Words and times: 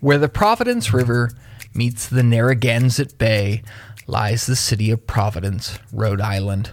Where 0.00 0.18
the 0.18 0.28
Providence 0.28 0.92
River 0.92 1.32
meets 1.74 2.08
the 2.08 2.22
Narragansett 2.22 3.18
Bay 3.18 3.62
lies 4.06 4.46
the 4.46 4.54
city 4.54 4.92
of 4.92 5.08
Providence, 5.08 5.80
Rhode 5.92 6.20
Island. 6.20 6.70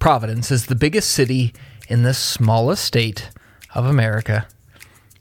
Providence 0.00 0.50
is 0.50 0.66
the 0.66 0.74
biggest 0.74 1.10
city 1.10 1.54
in 1.88 2.02
the 2.02 2.12
smallest 2.12 2.84
state 2.84 3.30
of 3.72 3.86
America. 3.86 4.48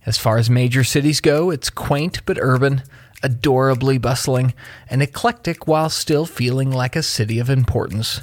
As 0.07 0.17
far 0.17 0.39
as 0.39 0.49
major 0.49 0.83
cities 0.83 1.21
go, 1.21 1.51
it's 1.51 1.69
quaint 1.69 2.25
but 2.25 2.39
urban, 2.41 2.81
adorably 3.21 3.99
bustling, 3.99 4.55
and 4.89 5.03
eclectic 5.03 5.67
while 5.67 5.89
still 5.89 6.25
feeling 6.25 6.71
like 6.71 6.95
a 6.95 7.03
city 7.03 7.37
of 7.37 7.49
importance. 7.49 8.21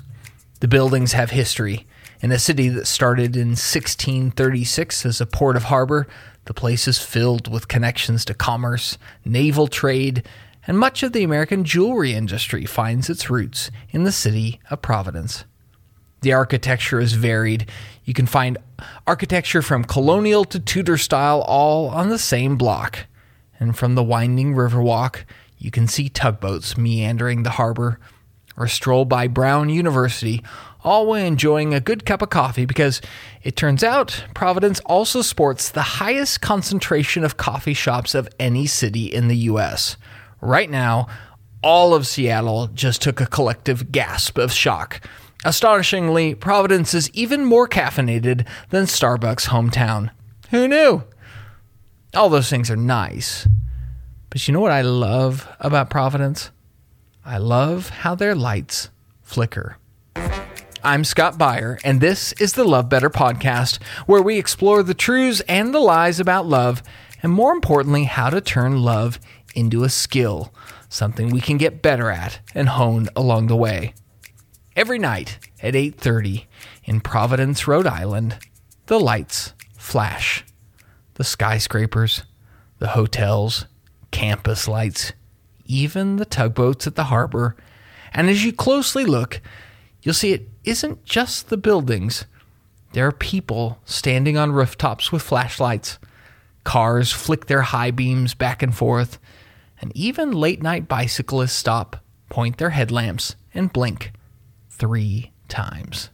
The 0.58 0.68
buildings 0.68 1.12
have 1.12 1.30
history. 1.30 1.86
In 2.22 2.32
a 2.32 2.38
city 2.38 2.68
that 2.70 2.86
started 2.86 3.36
in 3.36 3.48
1636 3.48 5.04
as 5.04 5.20
a 5.20 5.26
port 5.26 5.54
of 5.54 5.64
harbor, 5.64 6.06
the 6.46 6.54
place 6.54 6.88
is 6.88 6.98
filled 6.98 7.52
with 7.52 7.68
connections 7.68 8.24
to 8.24 8.34
commerce, 8.34 8.96
naval 9.24 9.68
trade, 9.68 10.22
and 10.66 10.78
much 10.78 11.02
of 11.02 11.12
the 11.12 11.22
American 11.22 11.64
jewelry 11.64 12.14
industry 12.14 12.64
finds 12.64 13.10
its 13.10 13.28
roots 13.28 13.70
in 13.90 14.04
the 14.04 14.12
city 14.12 14.60
of 14.70 14.82
Providence. 14.82 15.44
The 16.22 16.32
architecture 16.32 16.98
is 16.98 17.12
varied. 17.12 17.70
You 18.04 18.14
can 18.14 18.26
find 18.26 18.58
architecture 19.06 19.62
from 19.62 19.84
colonial 19.84 20.44
to 20.46 20.58
Tudor 20.58 20.96
style 20.96 21.42
all 21.42 21.88
on 21.88 22.08
the 22.08 22.18
same 22.18 22.56
block. 22.56 23.06
And 23.60 23.76
from 23.76 23.94
the 23.94 24.02
winding 24.02 24.54
Riverwalk, 24.54 25.24
you 25.58 25.70
can 25.70 25.86
see 25.86 26.08
tugboats 26.08 26.76
meandering 26.76 27.42
the 27.42 27.50
harbor 27.50 28.00
or 28.56 28.68
stroll 28.68 29.04
by 29.04 29.28
Brown 29.28 29.68
University, 29.68 30.42
all 30.82 31.06
while 31.06 31.24
enjoying 31.24 31.74
a 31.74 31.80
good 31.80 32.06
cup 32.06 32.22
of 32.22 32.30
coffee 32.30 32.64
because 32.64 33.00
it 33.42 33.56
turns 33.56 33.82
out 33.82 34.24
Providence 34.34 34.80
also 34.86 35.22
sports 35.22 35.70
the 35.70 35.82
highest 35.82 36.40
concentration 36.40 37.24
of 37.24 37.36
coffee 37.36 37.74
shops 37.74 38.14
of 38.14 38.28
any 38.38 38.66
city 38.66 39.06
in 39.06 39.28
the 39.28 39.36
U.S. 39.36 39.96
Right 40.40 40.70
now, 40.70 41.08
all 41.62 41.94
of 41.94 42.06
Seattle 42.06 42.68
just 42.68 43.02
took 43.02 43.20
a 43.20 43.26
collective 43.26 43.90
gasp 43.90 44.38
of 44.38 44.52
shock. 44.52 45.00
Astonishingly, 45.44 46.34
Providence 46.34 46.94
is 46.94 47.10
even 47.10 47.44
more 47.44 47.68
caffeinated 47.68 48.46
than 48.70 48.84
Starbucks' 48.84 49.48
hometown. 49.48 50.10
Who 50.50 50.68
knew? 50.68 51.04
All 52.14 52.28
those 52.28 52.48
things 52.48 52.70
are 52.70 52.76
nice. 52.76 53.46
But 54.30 54.46
you 54.46 54.54
know 54.54 54.60
what 54.60 54.72
I 54.72 54.82
love 54.82 55.48
about 55.60 55.90
Providence? 55.90 56.50
I 57.28 57.38
love 57.38 57.88
how 57.88 58.14
their 58.14 58.36
lights 58.36 58.90
flicker. 59.20 59.78
I'm 60.84 61.02
Scott 61.02 61.36
Beyer, 61.36 61.76
and 61.82 62.00
this 62.00 62.32
is 62.34 62.52
the 62.52 62.62
Love 62.62 62.88
Better 62.88 63.10
podcast, 63.10 63.82
where 64.06 64.22
we 64.22 64.38
explore 64.38 64.84
the 64.84 64.94
truths 64.94 65.40
and 65.48 65.74
the 65.74 65.80
lies 65.80 66.20
about 66.20 66.46
love, 66.46 66.84
and 67.24 67.32
more 67.32 67.52
importantly, 67.52 68.04
how 68.04 68.30
to 68.30 68.40
turn 68.40 68.80
love 68.80 69.18
into 69.56 69.82
a 69.82 69.88
skill, 69.88 70.54
something 70.88 71.30
we 71.30 71.40
can 71.40 71.56
get 71.56 71.82
better 71.82 72.12
at 72.12 72.38
and 72.54 72.68
hone 72.68 73.08
along 73.16 73.48
the 73.48 73.56
way. 73.56 73.92
Every 74.76 75.00
night 75.00 75.50
at 75.60 75.74
8:30 75.74 76.46
in 76.84 77.00
Providence, 77.00 77.66
Rhode 77.66 77.88
Island, 77.88 78.38
the 78.86 79.00
lights 79.00 79.52
flash. 79.76 80.44
The 81.14 81.24
skyscrapers, 81.24 82.22
the 82.78 82.90
hotels, 82.90 83.66
campus 84.12 84.68
lights, 84.68 85.12
even 85.66 86.16
the 86.16 86.24
tugboats 86.24 86.86
at 86.86 86.94
the 86.94 87.04
harbor. 87.04 87.56
And 88.12 88.28
as 88.28 88.44
you 88.44 88.52
closely 88.52 89.04
look, 89.04 89.40
you'll 90.02 90.14
see 90.14 90.32
it 90.32 90.48
isn't 90.64 91.04
just 91.04 91.48
the 91.48 91.56
buildings. 91.56 92.24
There 92.92 93.06
are 93.06 93.12
people 93.12 93.78
standing 93.84 94.36
on 94.36 94.52
rooftops 94.52 95.12
with 95.12 95.22
flashlights. 95.22 95.98
Cars 96.64 97.12
flick 97.12 97.46
their 97.46 97.62
high 97.62 97.90
beams 97.90 98.34
back 98.34 98.62
and 98.62 98.74
forth, 98.74 99.18
and 99.80 99.92
even 99.94 100.32
late 100.32 100.62
night 100.62 100.88
bicyclists 100.88 101.52
stop, 101.52 102.02
point 102.28 102.58
their 102.58 102.70
headlamps, 102.70 103.36
and 103.54 103.72
blink 103.72 104.12
three 104.70 105.32
times. 105.48 106.10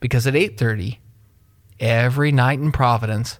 Because 0.00 0.26
at 0.26 0.34
8:30 0.34 0.98
every 1.80 2.30
night 2.30 2.58
in 2.58 2.72
Providence, 2.72 3.38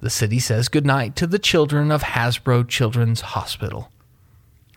the 0.00 0.10
city 0.10 0.38
says 0.38 0.68
goodnight 0.68 1.16
to 1.16 1.26
the 1.26 1.38
children 1.38 1.90
of 1.90 2.02
Hasbro 2.02 2.68
Children's 2.68 3.20
Hospital. 3.20 3.90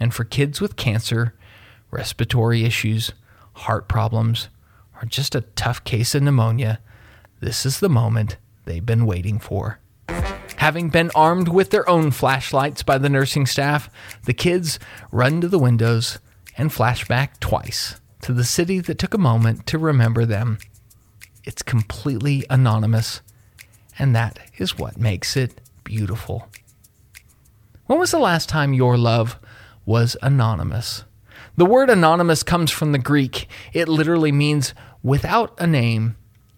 And 0.01 0.16
for 0.16 0.23
kids 0.23 0.59
with 0.59 0.78
cancer, 0.78 1.35
respiratory 1.91 2.63
issues, 2.66 3.12
heart 3.53 3.88
problems, 3.88 4.50
or 4.95 5.06
just 5.06 5.35
a 5.35 5.41
tough 5.41 5.84
case 5.84 6.16
of 6.16 6.23
pneumonia, 6.23 6.79
this 7.39 7.67
is 7.67 7.79
the 7.79 7.88
moment 7.88 8.38
they've 8.66 8.84
been 8.84 9.06
waiting 9.06 9.38
for. 9.38 9.78
Having 10.56 10.89
been 10.89 11.12
armed 11.13 11.50
with 11.50 11.69
their 11.69 11.88
own 11.88 12.09
flashlights 12.09 12.81
by 12.81 12.97
the 12.97 13.09
nursing 13.09 13.45
staff, 13.45 13.91
the 14.25 14.34
kids 14.34 14.79
run 15.12 15.39
to 15.39 15.47
the 15.47 15.59
windows 15.59 16.18
and 16.57 16.73
flash 16.73 17.07
back 17.07 17.39
twice 17.39 18.01
to 18.22 18.33
the 18.33 18.44
city 18.44 18.79
that 18.79 18.97
took 18.97 19.13
a 19.13 19.19
moment 19.19 19.68
to 19.68 19.78
remember 19.78 20.25
them. 20.25 20.57
It's 21.44 21.62
completely 21.62 22.44
anonymous, 22.50 23.22
and 24.00 24.16
that 24.16 24.39
is 24.57 24.79
what 24.79 24.97
makes 24.97 25.38
it 25.38 25.62
beautiful. 25.83 26.47
When 27.85 28.00
was 28.00 28.09
the 28.09 28.18
last 28.18 28.50
time 28.50 28.73
your 28.73 28.97
love 28.97 29.38
was 29.86 30.18
anonymous? 30.22 31.03
The 31.58 31.66
word 31.66 31.90
anonymous 31.90 32.44
comes 32.44 32.72
from 32.72 32.92
the 32.92 33.00
Greek. 33.00 33.47
It 33.74 33.88
literally 33.88 34.31
means 34.31 34.74
without 35.03 35.53
a 35.59 35.68
name. 35.68 36.16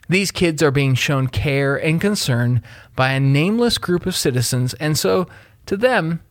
These 0.10 0.32
kids 0.32 0.62
are 0.62 0.72
being 0.72 0.96
shown 0.96 1.28
care 1.28 1.76
and 1.76 2.02
concern 2.02 2.62
by 2.96 3.12
a 3.12 3.20
nameless 3.20 3.78
group 3.78 4.06
of 4.06 4.16
citizens, 4.16 4.74
and 4.76 4.98
so 4.98 5.28
to 5.66 5.78
them, 5.78 6.22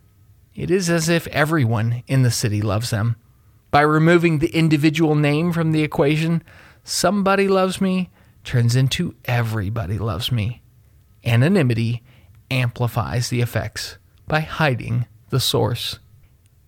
it 0.55 0.71
is 0.71 0.91
as 0.91 1.09
if 1.09 1.27
everyone 1.29 2.03
in 2.07 2.23
the 2.23 2.31
city 2.31 2.61
loves 2.61 2.91
them. 2.91 3.17
By 3.71 3.81
removing 3.81 4.39
the 4.39 4.55
individual 4.55 5.15
name 5.15 5.53
from 5.53 5.73
the 5.73 5.83
equation, 5.83 6.43
somebody 6.85 7.49
loves 7.49 7.81
me 7.81 8.11
turns 8.45 8.77
into 8.77 9.15
everybody 9.25 9.99
loves 9.99 10.33
me. 10.33 10.63
Anonymity 11.25 12.03
amplifies 12.51 13.29
the 13.29 13.41
effects 13.41 13.99
by 14.27 14.41
hiding 14.41 15.07
the 15.31 15.41
source. 15.41 15.99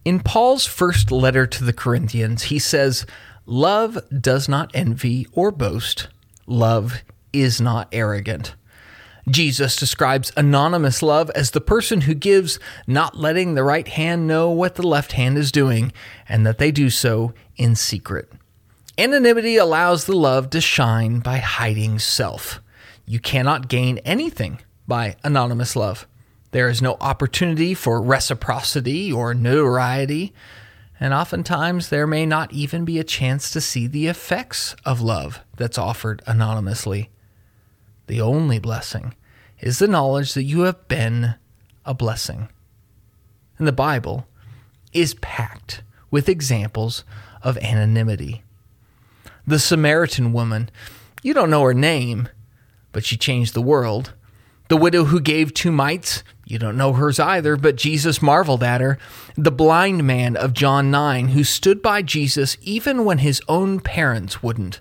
In 0.05 0.21
Paul's 0.21 0.67
first 0.67 1.11
letter 1.11 1.47
to 1.47 1.65
the 1.65 1.73
Corinthians, 1.73 2.45
he 2.45 2.59
says, 2.59 3.07
Love 3.47 3.99
does 4.21 4.49
not 4.49 4.71
envy 4.75 5.27
or 5.33 5.51
boast. 5.51 6.09
Love 6.47 7.03
is 7.33 7.61
not 7.61 7.89
arrogant. 7.91 8.55
Jesus 9.31 9.77
describes 9.77 10.31
anonymous 10.37 11.03
love 11.03 11.31
as 11.35 11.53
the 11.53 11.61
person 11.61 12.03
who 12.03 12.13
gives, 12.13 12.59
not 12.87 13.17
letting 13.17 13.55
the 13.55 13.65
right 13.65 13.89
hand 13.89 14.27
know 14.27 14.51
what 14.51 14.75
the 14.75 14.87
left 14.87 15.13
hand 15.13 15.39
is 15.39 15.51
doing, 15.51 15.93
and 16.29 16.47
that 16.47 16.59
they 16.59 16.71
do 16.71 16.91
so 16.91 17.33
in 17.57 17.75
secret. 17.75 18.31
Anonymity 18.99 19.57
allows 19.57 20.05
the 20.05 20.17
love 20.17 20.51
to 20.51 20.61
shine 20.61 21.21
by 21.21 21.39
hiding 21.39 21.99
self. 21.99 22.61
You 23.07 23.19
cannot 23.19 23.69
gain 23.69 23.99
anything 23.99 24.61
by 24.87 25.17
anonymous 25.25 25.75
love. 25.75 26.07
There 26.55 26.69
is 26.69 26.81
no 26.81 26.97
opportunity 27.01 27.75
for 27.75 28.01
reciprocity 28.01 29.11
or 29.11 29.35
notoriety, 29.35 30.33
and 31.01 31.13
oftentimes 31.13 31.89
there 31.89 32.07
may 32.07 32.27
not 32.27 32.53
even 32.53 32.85
be 32.85 33.01
a 33.01 33.03
chance 33.03 33.51
to 33.51 33.61
see 33.61 33.89
the 33.89 34.07
effects 34.07 34.77
of 34.85 35.01
love 35.01 35.41
that's 35.57 35.79
offered 35.79 36.23
anonymously. 36.29 37.11
The 38.07 38.21
only 38.21 38.61
blessing 38.61 39.17
is 39.59 39.81
the 39.81 39.89
knowledge 39.89 40.35
that 40.35 40.45
you 40.45 40.61
have 40.61 40.87
been 40.87 41.35
a 41.85 41.93
blessing. 41.93 42.49
And 43.59 43.67
the 43.67 43.73
Bible 43.73 44.29
is 44.93 45.15
packed 45.15 45.83
with 46.13 46.29
examples 46.29 47.03
of 47.43 47.59
anonymity. 47.59 48.45
The 49.45 49.59
Samaritan 49.59 50.33
woman, 50.33 50.71
you 51.21 51.35
don't 51.35 51.51
know 51.51 51.65
her 51.65 51.75
name, 51.75 52.29
but 52.93 53.05
she 53.05 53.17
changed 53.17 53.55
the 53.55 53.61
world. 53.61 54.13
The 54.69 54.77
widow 54.77 55.05
who 55.05 55.21
gave 55.21 55.53
two 55.53 55.71
mites, 55.71 56.25
you 56.47 56.59
don't 56.59 56.77
know 56.77 56.95
hers 56.95 57.21
either, 57.21 57.57
but 57.57 57.77
Jesus 57.77 58.23
marveled 58.23 58.62
at 58.62 58.81
her. 58.81 58.99
The 59.37 59.50
blind 59.50 60.05
man 60.05 60.37
of 60.37 60.55
John 60.55 60.91
9 60.91 61.29
who 61.29 61.44
stood 61.44 61.83
by 61.83 62.03
Jesus 62.03 62.56
even 62.62 63.05
when 63.05 63.19
his 63.19 63.43
own 63.49 63.81
parents 63.81 64.43
wouldn't. 64.43 64.81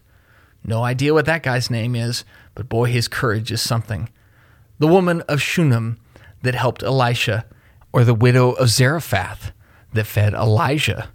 No 0.63 0.83
idea 0.83 1.13
what 1.13 1.25
that 1.25 1.43
guy's 1.43 1.69
name 1.69 1.95
is, 1.95 2.23
but 2.55 2.69
boy, 2.69 2.85
his 2.85 3.07
courage 3.09 3.51
is 3.51 3.61
something. 3.61 4.09
The 4.79 4.87
woman 4.87 5.21
of 5.21 5.41
Shunem 5.41 5.97
that 6.41 6.55
helped 6.55 6.83
Elisha, 6.83 7.45
or 7.91 8.03
the 8.03 8.13
widow 8.13 8.51
of 8.51 8.69
Zarephath 8.69 9.51
that 9.93 10.05
fed 10.05 10.33
Elijah, 10.33 11.09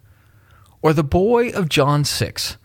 or 0.82 0.92
the 0.92 1.04
boy 1.04 1.50
of 1.50 1.68
John 1.68 2.04
6 2.04 2.56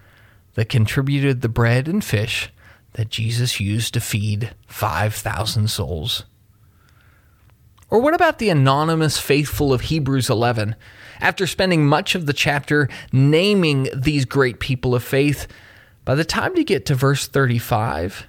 that 0.54 0.69
contributed 0.69 1.42
the 1.42 1.50
bread 1.50 1.88
and 1.88 2.04
fish 2.04 2.51
that 2.94 3.10
Jesus 3.10 3.60
used 3.60 3.94
to 3.94 4.01
feed 4.01 4.54
5,000 4.68 5.69
souls. 5.69 6.24
Or 7.90 8.00
what 8.00 8.16
about 8.16 8.40
the 8.40 8.50
anonymous 8.50 9.19
faithful 9.19 9.72
of 9.72 9.81
Hebrews 9.81 10.30
11? 10.30 10.75
After 11.19 11.45
spending 11.45 11.86
much 11.86 12.16
of 12.16 12.25
the 12.25 12.34
chapter 12.34 12.90
naming 13.12 13.88
these 13.95 14.25
great 14.25 14.60
people 14.60 14.95
of 14.95 15.04
faith, 15.04 15.48
by 16.06 16.16
the 16.16 16.25
time 16.25 16.57
you 16.57 16.63
get 16.63 16.86
to 16.88 16.95
verse 16.95 17.28
35, 17.28 18.28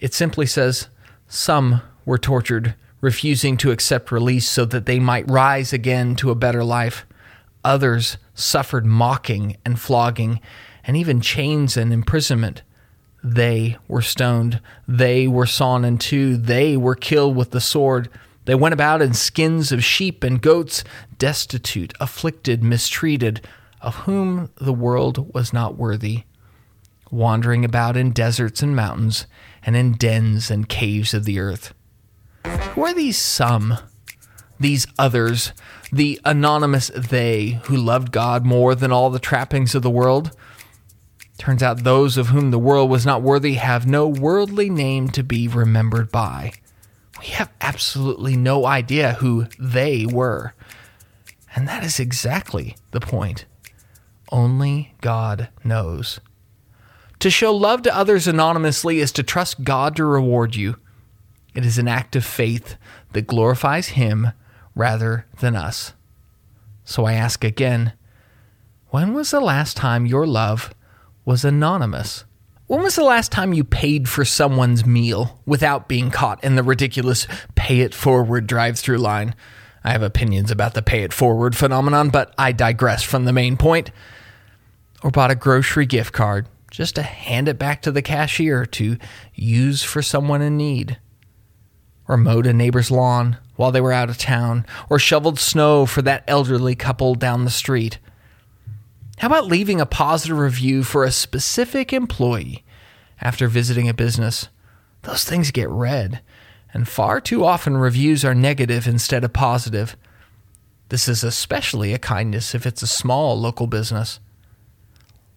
it 0.00 0.14
simply 0.14 0.46
says, 0.46 0.88
Some 1.28 1.82
were 2.04 2.18
tortured, 2.18 2.74
refusing 3.00 3.56
to 3.58 3.70
accept 3.70 4.10
release 4.10 4.48
so 4.48 4.64
that 4.64 4.86
they 4.86 4.98
might 4.98 5.30
rise 5.30 5.72
again 5.72 6.16
to 6.16 6.30
a 6.30 6.34
better 6.34 6.64
life. 6.64 7.06
Others 7.64 8.16
suffered 8.34 8.86
mocking 8.86 9.56
and 9.64 9.78
flogging, 9.78 10.40
and 10.84 10.96
even 10.96 11.20
chains 11.20 11.76
and 11.76 11.92
imprisonment. 11.92 12.62
They 13.22 13.76
were 13.86 14.02
stoned. 14.02 14.60
They 14.88 15.28
were 15.28 15.46
sawn 15.46 15.84
in 15.84 15.98
two. 15.98 16.36
They 16.36 16.76
were 16.76 16.96
killed 16.96 17.36
with 17.36 17.52
the 17.52 17.60
sword. 17.60 18.08
They 18.44 18.54
went 18.54 18.72
about 18.72 19.00
in 19.00 19.14
skins 19.14 19.70
of 19.70 19.84
sheep 19.84 20.24
and 20.24 20.42
goats, 20.42 20.82
destitute, 21.18 21.94
afflicted, 22.00 22.62
mistreated, 22.62 23.46
of 23.80 23.94
whom 23.96 24.50
the 24.56 24.72
world 24.72 25.32
was 25.32 25.52
not 25.52 25.76
worthy, 25.76 26.24
wandering 27.10 27.64
about 27.64 27.96
in 27.96 28.10
deserts 28.10 28.62
and 28.62 28.74
mountains, 28.74 29.26
and 29.64 29.76
in 29.76 29.92
dens 29.92 30.50
and 30.50 30.68
caves 30.68 31.14
of 31.14 31.24
the 31.24 31.38
earth. 31.38 31.72
Who 32.44 32.84
are 32.84 32.94
these 32.94 33.18
some? 33.18 33.78
These 34.58 34.86
others, 34.98 35.52
the 35.92 36.20
anonymous 36.24 36.90
they 36.96 37.60
who 37.64 37.76
loved 37.76 38.10
God 38.12 38.44
more 38.44 38.74
than 38.74 38.92
all 38.92 39.10
the 39.10 39.18
trappings 39.18 39.74
of 39.74 39.82
the 39.82 39.90
world? 39.90 40.36
Turns 41.38 41.62
out 41.62 41.82
those 41.82 42.16
of 42.16 42.28
whom 42.28 42.50
the 42.50 42.58
world 42.58 42.90
was 42.90 43.06
not 43.06 43.22
worthy 43.22 43.54
have 43.54 43.86
no 43.86 44.06
worldly 44.06 44.70
name 44.70 45.08
to 45.10 45.22
be 45.22 45.48
remembered 45.48 46.12
by. 46.12 46.52
We 47.20 47.26
have 47.28 47.52
absolutely 47.60 48.36
no 48.36 48.66
idea 48.66 49.14
who 49.14 49.46
they 49.58 50.06
were. 50.06 50.54
And 51.54 51.66
that 51.68 51.84
is 51.84 52.00
exactly 52.00 52.76
the 52.90 53.00
point. 53.00 53.44
Only 54.30 54.94
God 55.00 55.48
knows. 55.64 56.20
To 57.20 57.30
show 57.30 57.54
love 57.54 57.82
to 57.82 57.96
others 57.96 58.26
anonymously 58.26 58.98
is 58.98 59.12
to 59.12 59.22
trust 59.22 59.62
God 59.62 59.94
to 59.96 60.04
reward 60.04 60.56
you. 60.56 60.76
It 61.54 61.64
is 61.64 61.78
an 61.78 61.86
act 61.86 62.16
of 62.16 62.24
faith 62.24 62.76
that 63.12 63.26
glorifies 63.26 63.88
Him 63.88 64.32
rather 64.74 65.26
than 65.38 65.54
us. 65.54 65.92
So 66.84 67.04
I 67.04 67.12
ask 67.12 67.44
again 67.44 67.92
when 68.88 69.14
was 69.14 69.30
the 69.30 69.40
last 69.40 69.76
time 69.76 70.06
your 70.06 70.26
love 70.26 70.74
was 71.24 71.44
anonymous? 71.44 72.24
When 72.66 72.82
was 72.82 72.96
the 72.96 73.04
last 73.04 73.30
time 73.30 73.52
you 73.52 73.64
paid 73.64 74.08
for 74.08 74.24
someone's 74.24 74.86
meal 74.86 75.40
without 75.44 75.88
being 75.88 76.10
caught 76.10 76.42
in 76.42 76.56
the 76.56 76.62
ridiculous 76.62 77.26
pay 77.54 77.80
it 77.80 77.94
forward 77.94 78.46
drive 78.46 78.78
through 78.78 78.98
line? 78.98 79.34
I 79.84 79.90
have 79.90 80.02
opinions 80.02 80.50
about 80.50 80.74
the 80.74 80.82
pay 80.82 81.02
it 81.02 81.12
forward 81.12 81.56
phenomenon, 81.56 82.10
but 82.10 82.32
I 82.38 82.52
digress 82.52 83.02
from 83.02 83.24
the 83.24 83.32
main 83.32 83.56
point. 83.56 83.90
Or 85.02 85.10
bought 85.10 85.30
a 85.30 85.34
grocery 85.34 85.86
gift 85.86 86.12
card 86.12 86.48
just 86.70 86.94
to 86.94 87.02
hand 87.02 87.48
it 87.48 87.58
back 87.58 87.82
to 87.82 87.92
the 87.92 88.02
cashier 88.02 88.64
to 88.66 88.96
use 89.34 89.82
for 89.82 90.00
someone 90.00 90.40
in 90.40 90.56
need 90.56 90.98
or 92.08 92.16
mowed 92.16 92.46
a 92.46 92.52
neighbor's 92.52 92.90
lawn 92.90 93.38
while 93.56 93.72
they 93.72 93.80
were 93.80 93.92
out 93.92 94.10
of 94.10 94.18
town, 94.18 94.66
or 94.90 94.98
shoveled 94.98 95.38
snow 95.38 95.86
for 95.86 96.02
that 96.02 96.24
elderly 96.26 96.74
couple 96.74 97.14
down 97.14 97.44
the 97.44 97.50
street. 97.50 97.98
How 99.22 99.28
about 99.28 99.46
leaving 99.46 99.80
a 99.80 99.86
positive 99.86 100.36
review 100.36 100.82
for 100.82 101.04
a 101.04 101.12
specific 101.12 101.92
employee 101.92 102.64
after 103.20 103.46
visiting 103.46 103.88
a 103.88 103.94
business? 103.94 104.48
Those 105.02 105.22
things 105.22 105.52
get 105.52 105.70
read, 105.70 106.20
and 106.74 106.88
far 106.88 107.20
too 107.20 107.44
often 107.44 107.76
reviews 107.76 108.24
are 108.24 108.34
negative 108.34 108.88
instead 108.88 109.22
of 109.22 109.32
positive. 109.32 109.96
This 110.88 111.06
is 111.06 111.22
especially 111.22 111.94
a 111.94 112.00
kindness 112.00 112.52
if 112.52 112.66
it's 112.66 112.82
a 112.82 112.88
small 112.88 113.38
local 113.38 113.68
business. 113.68 114.18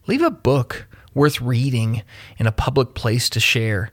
Leave 0.07 0.23
a 0.23 0.31
book 0.31 0.87
worth 1.13 1.39
reading 1.39 2.01
in 2.39 2.47
a 2.47 2.51
public 2.51 2.95
place 2.95 3.29
to 3.29 3.39
share. 3.39 3.91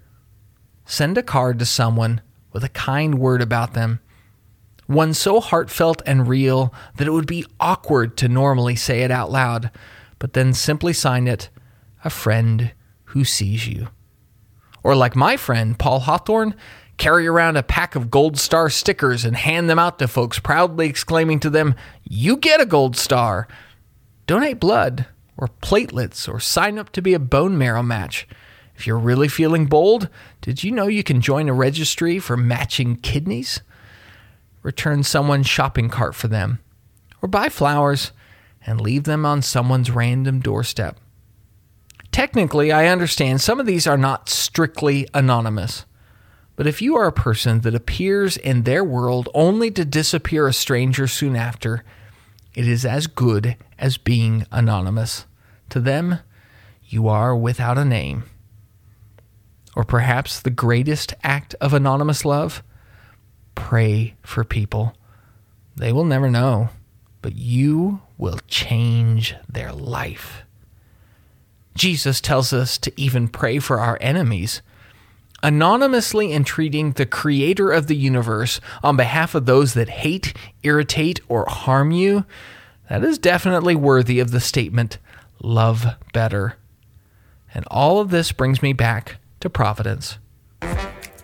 Send 0.87 1.19
a 1.19 1.23
card 1.23 1.59
to 1.59 1.67
someone 1.67 2.23
with 2.51 2.65
a 2.65 2.71
kind 2.71 3.19
word 3.19 3.43
about 3.43 3.75
them. 3.75 4.01
One 4.93 5.15
so 5.15 5.41
heartfelt 5.41 6.03
and 6.05 6.29
real 6.29 6.73
that 6.97 7.07
it 7.07 7.13
would 7.13 7.27
be 7.27 7.47
awkward 7.59 8.17
to 8.19 8.29
normally 8.29 8.77
say 8.77 9.01
it 9.01 9.11
out 9.11 9.31
loud, 9.31 9.71
but 10.19 10.35
then 10.35 10.53
simply 10.53 10.93
sign 10.93 11.27
it, 11.27 11.49
a 12.05 12.11
friend 12.11 12.73
who 13.05 13.25
sees 13.25 13.67
you. 13.67 13.89
Or 14.85 14.95
like 14.95 15.17
my 15.17 15.39
friend, 15.39 15.79
Paul 15.79 16.01
Hawthorne, 16.01 16.55
carry 16.99 17.27
around 17.27 17.57
a 17.57 17.63
pack 17.63 17.95
of 17.95 18.11
gold 18.11 18.39
star 18.39 18.69
stickers 18.69 19.25
and 19.25 19.35
hand 19.35 19.71
them 19.71 19.79
out 19.79 19.99
to 19.99 20.09
folks, 20.09 20.39
proudly 20.39 20.89
exclaiming 20.89 21.41
to 21.41 21.49
them, 21.49 21.75
You 22.05 22.37
get 22.37 22.61
a 22.61 22.67
gold 22.67 22.95
star! 22.95 23.49
Donate 24.27 24.61
blood 24.61 25.07
or 25.39 25.49
platelets 25.63 26.29
or 26.29 26.39
sign 26.39 26.79
up 26.79 26.91
to 26.91 27.01
be 27.01 27.15
a 27.15 27.19
bone 27.19 27.57
marrow 27.57 27.83
match. 27.83 28.29
If 28.77 28.87
you're 28.87 28.99
really 28.99 29.29
feeling 29.29 29.67
bold, 29.67 30.11
did 30.43 30.63
you 30.63 30.71
know 30.71 30.87
you 30.87 31.03
can 31.03 31.23
join 31.23 31.49
a 31.49 31.55
registry 31.55 32.19
for 32.19 32.37
matching 32.37 32.97
kidneys? 32.97 33.63
Return 34.63 35.03
someone's 35.03 35.47
shopping 35.47 35.89
cart 35.89 36.15
for 36.15 36.29
them, 36.29 36.61
or 37.21 37.29
buy 37.29 37.49
flowers 37.49 38.13
and 38.65 38.81
leave 38.81 39.05
them 39.05 39.27
on 39.27 39.43
someone's 39.43 39.91
random 39.91 40.41
doorstep. 40.41 40.99
Technically, 42.13 42.71
I 42.71 42.87
understand 42.87 43.41
some 43.41 43.59
of 43.59 43.67
these 43.67 43.87
are 43.87 43.99
not 43.99 44.29
strictly 44.29 45.09
anonymous. 45.15 45.87
But 46.57 46.67
if 46.67 46.83
you 46.83 46.97
are 46.97 47.07
a 47.07 47.13
person 47.13 47.63
that 47.63 47.75
appears 47.75 48.37
in 48.37 48.63
their 48.63 48.85
world 48.85 49.29
only 49.35 49.71
to 49.73 49.85
disappear 49.85 50.47
a 50.47 50.53
stranger 50.53 51.07
soon 51.07 51.35
after, 51.35 51.83
it 52.55 52.69
is 52.69 52.85
as 52.85 53.07
good 53.07 53.57
as 53.79 53.97
being 53.97 54.47
anonymous. 54.53 55.25
To 55.71 55.81
them, 55.81 56.19
you 56.85 57.09
are 57.09 57.35
without 57.35 57.79
a 57.79 57.85
name. 57.85 58.25
Or 59.75 59.85
perhaps 59.85 60.39
the 60.39 60.51
greatest 60.51 61.15
act 61.25 61.55
of 61.61 61.73
anonymous 61.73 62.27
love? 62.27 62.63
Pray 63.55 64.15
for 64.23 64.45
people. 64.45 64.95
They 65.77 65.93
will 65.93 66.05
never 66.05 66.31
know, 66.31 66.71
but 67.21 67.37
you 67.37 68.03
will 68.19 68.39
change 68.47 69.35
their 69.49 69.73
life. 69.73 70.43
Jesus 71.75 72.21
tells 72.21 72.53
us 72.53 72.77
to 72.79 72.93
even 73.01 73.29
pray 73.29 73.59
for 73.59 73.81
our 73.81 73.99
enemies. 74.01 74.63
Anonymously 75.43 76.33
entreating 76.33 76.93
the 76.93 77.07
creator 77.07 77.73
of 77.73 77.87
the 77.87 77.97
universe 77.97 78.61
on 78.83 78.97
behalf 78.97 79.35
of 79.35 79.47
those 79.47 79.75
that 79.75 79.89
hate, 79.89 80.35
irritate, 80.63 81.21
or 81.29 81.47
harm 81.47 81.91
you, 81.91 82.25
that 82.89 83.03
is 83.03 83.19
definitely 83.19 83.75
worthy 83.75 84.21
of 84.21 84.31
the 84.31 84.41
statement, 84.41 84.99
love 85.43 85.87
better. 86.13 86.59
And 87.55 87.65
all 87.71 88.01
of 88.01 88.11
this 88.11 88.33
brings 88.33 88.63
me 88.63 88.73
back 88.73 89.17
to 89.41 89.51
Providence. 89.51 90.19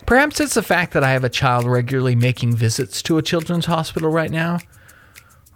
Perhaps 0.09 0.39
it's 0.39 0.55
the 0.55 0.63
fact 0.63 0.93
that 0.93 1.03
I 1.03 1.11
have 1.11 1.23
a 1.23 1.29
child 1.29 1.65
regularly 1.65 2.15
making 2.15 2.55
visits 2.55 3.03
to 3.03 3.19
a 3.19 3.21
children's 3.21 3.67
hospital 3.67 4.09
right 4.09 4.31
now. 4.31 4.57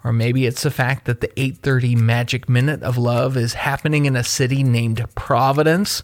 Or 0.03 0.13
maybe 0.13 0.45
it's 0.45 0.61
the 0.61 0.69
fact 0.69 1.05
that 1.05 1.21
the 1.21 1.31
8:30 1.35 1.95
magic 1.95 2.47
minute 2.47 2.83
of 2.83 2.95
love 2.95 3.35
is 3.35 3.55
happening 3.55 4.05
in 4.05 4.15
a 4.15 4.23
city 4.23 4.61
named 4.61 5.03
Providence. 5.15 6.03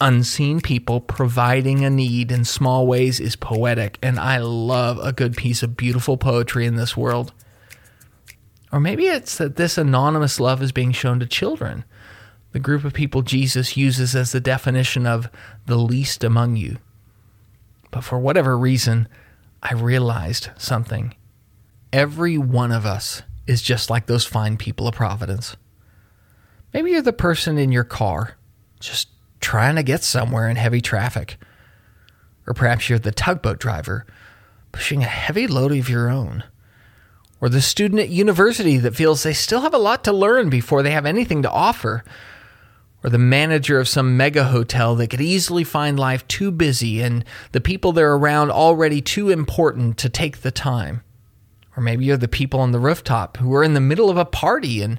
Unseen 0.00 0.60
people 0.60 1.00
providing 1.00 1.84
a 1.84 1.88
need 1.88 2.32
in 2.32 2.44
small 2.44 2.84
ways 2.84 3.20
is 3.20 3.36
poetic, 3.36 3.96
and 4.02 4.18
I 4.18 4.38
love 4.38 4.98
a 4.98 5.12
good 5.12 5.36
piece 5.36 5.62
of 5.62 5.76
beautiful 5.76 6.16
poetry 6.16 6.66
in 6.66 6.74
this 6.74 6.96
world. 6.96 7.32
Or 8.72 8.80
maybe 8.80 9.06
it's 9.06 9.38
that 9.38 9.54
this 9.54 9.78
anonymous 9.78 10.40
love 10.40 10.64
is 10.64 10.72
being 10.72 10.90
shown 10.90 11.20
to 11.20 11.26
children 11.26 11.84
the 12.50 12.58
group 12.58 12.82
of 12.82 12.92
people 12.92 13.22
Jesus 13.22 13.76
uses 13.76 14.16
as 14.16 14.32
the 14.32 14.40
definition 14.40 15.06
of 15.06 15.30
the 15.66 15.76
least 15.76 16.24
among 16.24 16.56
you. 16.56 16.78
But 17.90 18.04
for 18.04 18.18
whatever 18.18 18.56
reason, 18.56 19.08
I 19.62 19.74
realized 19.74 20.50
something. 20.56 21.14
Every 21.92 22.38
one 22.38 22.72
of 22.72 22.84
us 22.84 23.22
is 23.46 23.62
just 23.62 23.90
like 23.90 24.06
those 24.06 24.26
fine 24.26 24.56
people 24.56 24.86
of 24.86 24.94
Providence. 24.94 25.56
Maybe 26.72 26.90
you're 26.90 27.02
the 27.02 27.12
person 27.12 27.58
in 27.58 27.72
your 27.72 27.84
car 27.84 28.36
just 28.78 29.08
trying 29.40 29.76
to 29.76 29.82
get 29.82 30.04
somewhere 30.04 30.48
in 30.48 30.56
heavy 30.56 30.80
traffic. 30.80 31.38
Or 32.46 32.54
perhaps 32.54 32.88
you're 32.88 32.98
the 32.98 33.12
tugboat 33.12 33.58
driver 33.58 34.06
pushing 34.72 35.02
a 35.02 35.06
heavy 35.06 35.46
load 35.46 35.72
of 35.72 35.88
your 35.88 36.08
own. 36.10 36.44
Or 37.40 37.48
the 37.48 37.62
student 37.62 38.00
at 38.00 38.08
university 38.08 38.76
that 38.78 38.94
feels 38.94 39.22
they 39.22 39.32
still 39.32 39.62
have 39.62 39.74
a 39.74 39.78
lot 39.78 40.04
to 40.04 40.12
learn 40.12 40.50
before 40.50 40.82
they 40.82 40.90
have 40.90 41.06
anything 41.06 41.42
to 41.42 41.50
offer 41.50 42.04
or 43.02 43.10
the 43.10 43.18
manager 43.18 43.78
of 43.78 43.88
some 43.88 44.16
mega 44.16 44.44
hotel 44.44 44.96
that 44.96 45.10
could 45.10 45.20
easily 45.20 45.64
find 45.64 45.98
life 45.98 46.26
too 46.26 46.50
busy 46.50 47.00
and 47.00 47.24
the 47.52 47.60
people 47.60 47.92
they're 47.92 48.14
around 48.14 48.50
already 48.50 49.00
too 49.00 49.30
important 49.30 49.96
to 49.98 50.08
take 50.08 50.38
the 50.38 50.50
time. 50.50 51.02
Or 51.76 51.82
maybe 51.82 52.04
you're 52.04 52.16
the 52.16 52.26
people 52.26 52.60
on 52.60 52.72
the 52.72 52.80
rooftop 52.80 53.36
who 53.36 53.54
are 53.54 53.62
in 53.62 53.74
the 53.74 53.80
middle 53.80 54.10
of 54.10 54.16
a 54.16 54.24
party 54.24 54.82
and 54.82 54.98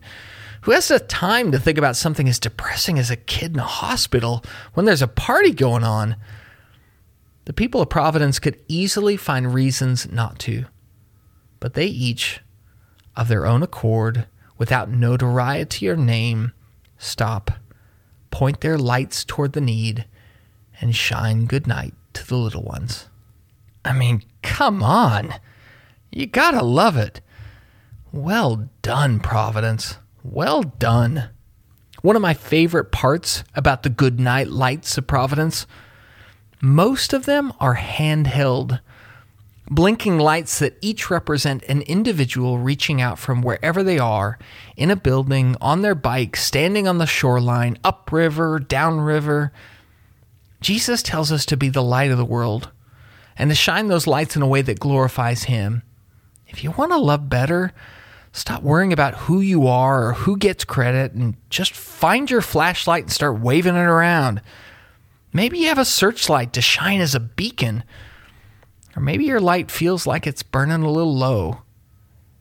who 0.61 0.71
has 0.71 0.87
the 0.87 0.99
time 0.99 1.51
to 1.51 1.59
think 1.59 1.77
about 1.77 1.97
something 1.97 2.27
as 2.27 2.39
depressing 2.39 2.97
as 2.97 3.11
a 3.11 3.17
kid 3.17 3.53
in 3.53 3.59
a 3.59 3.63
hospital 3.63 4.43
when 4.73 4.85
there's 4.85 5.01
a 5.01 5.07
party 5.07 5.51
going 5.51 5.83
on. 5.83 6.15
The 7.45 7.53
people 7.53 7.81
of 7.81 7.89
Providence 7.89 8.39
could 8.39 8.61
easily 8.67 9.17
find 9.17 9.53
reasons 9.53 10.09
not 10.09 10.39
to, 10.39 10.65
but 11.59 11.73
they 11.73 11.87
each, 11.87 12.39
of 13.15 13.27
their 13.27 13.45
own 13.45 13.63
accord, 13.63 14.27
without 14.57 14.89
notoriety 14.89 15.89
or 15.89 15.97
name, 15.97 16.53
stop 16.97 17.51
point 18.31 18.61
their 18.61 18.77
lights 18.77 19.23
toward 19.23 19.53
the 19.53 19.61
need, 19.61 20.05
and 20.81 20.95
shine 20.95 21.45
good 21.45 21.67
night 21.67 21.93
to 22.13 22.25
the 22.25 22.37
little 22.37 22.63
ones. 22.63 23.07
I 23.83 23.93
mean, 23.93 24.23
Come 24.41 24.83
on. 24.83 25.35
You 26.11 26.25
gotta 26.25 26.63
love 26.63 26.97
it. 26.97 27.21
Well 28.11 28.69
done, 28.81 29.19
Providence. 29.19 29.97
Well 30.23 30.63
done. 30.63 31.29
One 32.01 32.15
of 32.15 32.21
my 32.21 32.33
favorite 32.33 32.91
parts 32.91 33.43
about 33.55 33.83
the 33.83 33.89
Good 33.89 34.19
Night 34.19 34.47
Lights 34.47 34.97
of 34.97 35.05
Providence, 35.05 35.67
most 36.61 37.13
of 37.13 37.25
them 37.25 37.53
are 37.59 37.75
handheld, 37.75 38.79
blinking 39.69 40.17
lights 40.17 40.59
that 40.59 40.77
each 40.81 41.09
represent 41.09 41.63
an 41.63 41.81
individual 41.83 42.57
reaching 42.57 43.01
out 43.01 43.19
from 43.19 43.41
wherever 43.41 43.83
they 43.83 43.99
are 43.99 44.39
in 44.75 44.89
a 44.89 44.95
building, 44.95 45.55
on 45.61 45.81
their 45.81 45.95
bike, 45.95 46.35
standing 46.35 46.87
on 46.87 46.97
the 46.97 47.05
shoreline, 47.05 47.77
upriver, 47.83 48.59
downriver. 48.59 49.51
Jesus 50.61 51.03
tells 51.03 51.31
us 51.31 51.45
to 51.45 51.57
be 51.57 51.69
the 51.69 51.83
light 51.83 52.11
of 52.11 52.17
the 52.17 52.25
world 52.25 52.71
and 53.37 53.49
to 53.49 53.55
shine 53.55 53.87
those 53.87 54.07
lights 54.07 54.35
in 54.35 54.41
a 54.41 54.47
way 54.47 54.61
that 54.61 54.79
glorifies 54.79 55.43
Him. 55.43 55.83
If 56.47 56.63
you 56.63 56.71
want 56.71 56.91
to 56.91 56.97
love 56.97 57.29
better, 57.29 57.71
stop 58.33 58.63
worrying 58.63 58.91
about 58.91 59.15
who 59.15 59.39
you 59.39 59.67
are 59.67 60.07
or 60.07 60.13
who 60.13 60.35
gets 60.35 60.65
credit 60.65 61.13
and 61.13 61.35
just 61.49 61.73
find 61.73 62.29
your 62.29 62.41
flashlight 62.41 63.03
and 63.03 63.11
start 63.11 63.39
waving 63.39 63.75
it 63.75 63.79
around. 63.79 64.41
Maybe 65.31 65.59
you 65.59 65.67
have 65.67 65.77
a 65.77 65.85
searchlight 65.85 66.53
to 66.53 66.61
shine 66.61 67.01
as 67.01 67.13
a 67.13 67.19
beacon, 67.19 67.83
or 68.99 69.01
maybe 69.01 69.23
your 69.23 69.39
light 69.39 69.71
feels 69.71 70.05
like 70.05 70.27
it's 70.27 70.43
burning 70.43 70.83
a 70.83 70.91
little 70.91 71.15
low. 71.15 71.61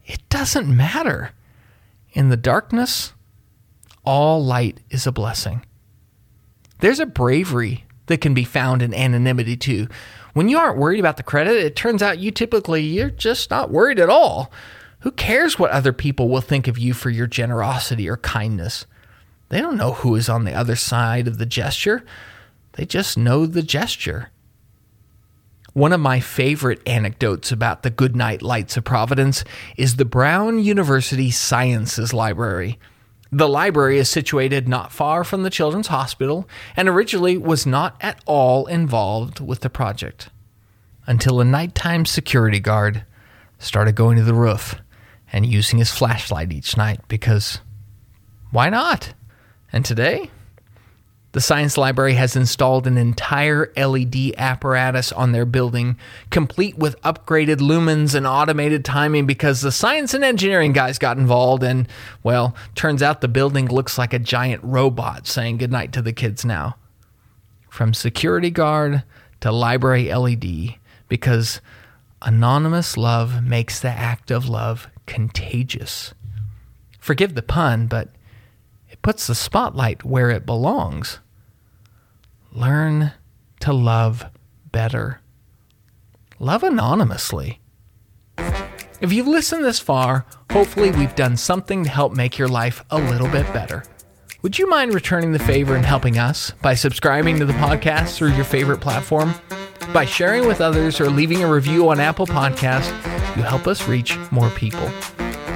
It 0.04 0.28
doesn't 0.28 0.76
matter. 0.76 1.30
In 2.14 2.30
the 2.30 2.36
darkness, 2.36 3.12
all 4.04 4.44
light 4.44 4.80
is 4.90 5.06
a 5.06 5.12
blessing. 5.12 5.64
There's 6.80 6.98
a 6.98 7.06
bravery 7.06 7.84
that 8.06 8.20
can 8.20 8.34
be 8.34 8.42
found 8.42 8.82
in 8.82 8.92
anonymity 8.92 9.56
too. 9.56 9.86
When 10.32 10.48
you 10.48 10.58
aren't 10.58 10.78
worried 10.78 10.98
about 10.98 11.16
the 11.16 11.22
credit, 11.22 11.58
it 11.58 11.76
turns 11.76 12.02
out 12.02 12.18
you 12.18 12.32
typically 12.32 12.82
you're 12.82 13.10
just 13.10 13.50
not 13.50 13.70
worried 13.70 14.00
at 14.00 14.10
all. 14.10 14.50
Who 15.00 15.12
cares 15.12 15.60
what 15.60 15.70
other 15.70 15.92
people 15.92 16.28
will 16.28 16.40
think 16.40 16.66
of 16.66 16.76
you 16.76 16.92
for 16.92 17.10
your 17.10 17.28
generosity 17.28 18.08
or 18.08 18.16
kindness? 18.16 18.84
They 19.48 19.60
don't 19.60 19.76
know 19.76 19.92
who 19.92 20.16
is 20.16 20.28
on 20.28 20.42
the 20.42 20.54
other 20.54 20.74
side 20.74 21.28
of 21.28 21.38
the 21.38 21.46
gesture. 21.46 22.04
They 22.72 22.84
just 22.84 23.16
know 23.16 23.46
the 23.46 23.62
gesture. 23.62 24.32
One 25.78 25.92
of 25.92 26.00
my 26.00 26.18
favorite 26.18 26.82
anecdotes 26.88 27.52
about 27.52 27.84
the 27.84 27.90
Goodnight 27.90 28.42
Lights 28.42 28.76
of 28.76 28.82
Providence 28.82 29.44
is 29.76 29.94
the 29.94 30.04
Brown 30.04 30.58
University 30.58 31.30
Sciences 31.30 32.12
Library. 32.12 32.80
The 33.30 33.48
library 33.48 33.98
is 33.98 34.08
situated 34.08 34.66
not 34.66 34.90
far 34.90 35.22
from 35.22 35.44
the 35.44 35.50
Children's 35.50 35.86
Hospital 35.86 36.48
and 36.76 36.88
originally 36.88 37.38
was 37.38 37.64
not 37.64 37.96
at 38.00 38.20
all 38.26 38.66
involved 38.66 39.38
with 39.38 39.60
the 39.60 39.70
project 39.70 40.30
until 41.06 41.40
a 41.40 41.44
nighttime 41.44 42.04
security 42.04 42.58
guard 42.58 43.04
started 43.60 43.94
going 43.94 44.16
to 44.16 44.24
the 44.24 44.34
roof 44.34 44.74
and 45.32 45.46
using 45.46 45.78
his 45.78 45.92
flashlight 45.92 46.52
each 46.52 46.76
night 46.76 46.98
because 47.06 47.60
why 48.50 48.68
not? 48.68 49.14
And 49.72 49.84
today, 49.84 50.32
the 51.32 51.40
Science 51.42 51.76
Library 51.76 52.14
has 52.14 52.36
installed 52.36 52.86
an 52.86 52.96
entire 52.96 53.70
LED 53.76 54.34
apparatus 54.38 55.12
on 55.12 55.32
their 55.32 55.44
building, 55.44 55.98
complete 56.30 56.78
with 56.78 57.00
upgraded 57.02 57.56
lumens 57.56 58.14
and 58.14 58.26
automated 58.26 58.84
timing 58.84 59.26
because 59.26 59.60
the 59.60 59.70
science 59.70 60.14
and 60.14 60.24
engineering 60.24 60.72
guys 60.72 60.98
got 60.98 61.18
involved. 61.18 61.62
And, 61.62 61.86
well, 62.22 62.56
turns 62.74 63.02
out 63.02 63.20
the 63.20 63.28
building 63.28 63.66
looks 63.66 63.98
like 63.98 64.14
a 64.14 64.18
giant 64.18 64.64
robot 64.64 65.26
saying 65.26 65.58
goodnight 65.58 65.92
to 65.92 66.02
the 66.02 66.14
kids 66.14 66.44
now. 66.44 66.76
From 67.68 67.92
security 67.92 68.50
guard 68.50 69.02
to 69.40 69.52
library 69.52 70.12
LED, 70.12 70.76
because 71.08 71.60
anonymous 72.22 72.96
love 72.96 73.44
makes 73.44 73.80
the 73.80 73.90
act 73.90 74.30
of 74.30 74.48
love 74.48 74.88
contagious. 75.06 76.14
Forgive 76.98 77.34
the 77.34 77.42
pun, 77.42 77.86
but 77.86 78.08
puts 79.08 79.26
the 79.26 79.34
spotlight 79.34 80.04
where 80.04 80.28
it 80.28 80.44
belongs. 80.44 81.20
Learn 82.52 83.12
to 83.58 83.72
love 83.72 84.26
better. 84.70 85.22
Love 86.38 86.62
anonymously. 86.62 87.58
If 89.00 89.10
you've 89.10 89.26
listened 89.26 89.64
this 89.64 89.80
far, 89.80 90.26
hopefully 90.52 90.90
we've 90.90 91.14
done 91.14 91.38
something 91.38 91.84
to 91.84 91.88
help 91.88 92.12
make 92.12 92.36
your 92.36 92.48
life 92.48 92.84
a 92.90 92.98
little 92.98 93.28
bit 93.28 93.50
better. 93.54 93.82
Would 94.42 94.58
you 94.58 94.68
mind 94.68 94.92
returning 94.92 95.32
the 95.32 95.38
favor 95.38 95.74
and 95.74 95.86
helping 95.86 96.18
us 96.18 96.50
by 96.60 96.74
subscribing 96.74 97.38
to 97.38 97.46
the 97.46 97.54
podcast 97.54 98.14
through 98.14 98.34
your 98.34 98.44
favorite 98.44 98.82
platform? 98.82 99.32
By 99.94 100.04
sharing 100.04 100.46
with 100.46 100.60
others 100.60 101.00
or 101.00 101.08
leaving 101.08 101.42
a 101.42 101.50
review 101.50 101.88
on 101.88 101.98
Apple 101.98 102.26
Podcast, 102.26 102.90
you 103.38 103.42
help 103.42 103.66
us 103.66 103.88
reach 103.88 104.18
more 104.30 104.50
people. 104.50 104.86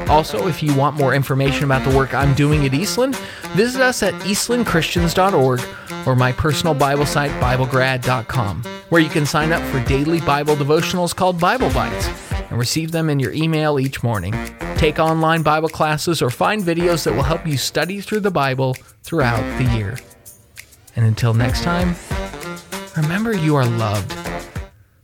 Also, 0.09 0.47
if 0.49 0.63
you 0.63 0.75
want 0.75 0.97
more 0.97 1.15
information 1.15 1.65
about 1.65 1.89
the 1.89 1.97
work 1.97 2.15
I'm 2.15 2.35
doing 2.35 2.67
at 2.67 2.75
Eastland, 2.75 3.17
visit 3.55 3.81
us 3.81 4.03
at 4.03 4.15
eastlandchristians.org 4.23 5.61
or 6.07 6.17
my 6.17 6.33
personal 6.33 6.75
Bible 6.75 7.07
site, 7.07 7.31
BibleGrad.com, 7.41 8.63
where 8.89 9.01
you 9.01 9.09
can 9.09 9.27
sign 9.27 9.53
up 9.53 9.63
for 9.71 9.83
daily 9.85 10.21
Bible 10.21 10.55
devotionals 10.55 11.15
called 11.15 11.41
Bible 11.41 11.71
Bites 11.71 12.09
and 12.51 12.59
receive 12.59 12.93
them 12.93 13.09
in 13.09 13.19
your 13.19 13.33
email 13.33 13.81
each 13.81 14.03
morning. 14.03 14.35
Take 14.77 14.99
online 14.99 15.43
Bible 15.43 15.69
classes 15.69 16.21
or 16.21 16.29
find 16.29 16.63
videos 16.63 17.05
that 17.05 17.15
will 17.15 17.23
help 17.23 17.47
you 17.47 17.57
study 17.57 18.01
through 18.01 18.21
the 18.21 18.31
Bible 18.31 18.77
throughout 19.03 19.43
the 19.59 19.65
year. 19.77 19.99
And 20.95 21.07
until 21.07 21.33
next 21.33 21.63
time, 21.63 21.95
remember 22.97 23.33
you 23.35 23.57
are 23.57 23.65
loved. 23.65 24.15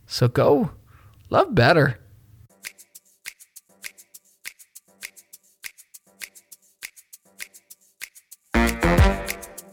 So 0.06 0.28
go 0.28 0.72
love 1.30 1.54
better. 1.54 1.98